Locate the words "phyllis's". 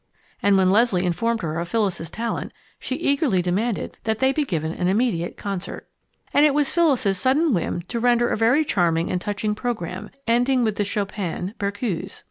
1.69-2.09, 6.71-7.19